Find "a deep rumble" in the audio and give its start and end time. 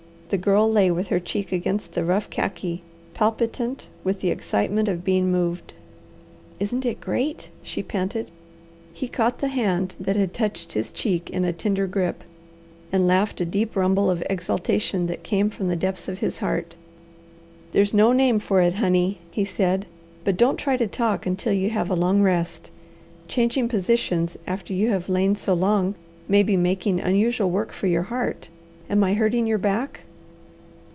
13.41-14.09